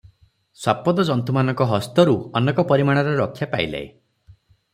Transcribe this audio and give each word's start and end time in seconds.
ଶ୍ୱାପଦ 0.61 1.03
ଜନ୍ତୁମାନଙ୍କ 1.09 1.67
ହସ୍ତରୁ 1.73 2.15
ଅନେକ 2.41 2.67
ପରିମାଣରେ 2.73 3.13
ରକ୍ଷା 3.21 3.51
ପାଇଲେ। 3.53 3.85